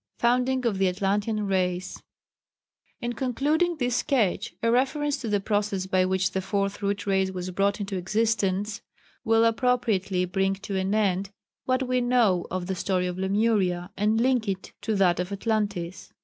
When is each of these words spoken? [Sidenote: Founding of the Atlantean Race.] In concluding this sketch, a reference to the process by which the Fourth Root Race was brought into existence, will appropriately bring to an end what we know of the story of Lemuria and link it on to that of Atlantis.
[Sidenote: 0.15 0.21
Founding 0.21 0.65
of 0.65 0.77
the 0.79 0.87
Atlantean 0.89 1.45
Race.] 1.45 2.01
In 3.01 3.13
concluding 3.13 3.77
this 3.77 3.97
sketch, 3.97 4.55
a 4.63 4.71
reference 4.71 5.17
to 5.17 5.29
the 5.29 5.39
process 5.39 5.85
by 5.85 6.05
which 6.05 6.31
the 6.31 6.41
Fourth 6.41 6.81
Root 6.81 7.05
Race 7.05 7.29
was 7.29 7.51
brought 7.51 7.79
into 7.79 7.97
existence, 7.97 8.81
will 9.23 9.45
appropriately 9.45 10.25
bring 10.25 10.55
to 10.55 10.75
an 10.75 10.95
end 10.95 11.29
what 11.65 11.87
we 11.87 12.01
know 12.01 12.47
of 12.49 12.65
the 12.65 12.73
story 12.73 13.05
of 13.05 13.19
Lemuria 13.19 13.91
and 13.95 14.19
link 14.19 14.47
it 14.49 14.69
on 14.69 14.73
to 14.81 14.95
that 14.95 15.19
of 15.19 15.31
Atlantis. 15.31 16.11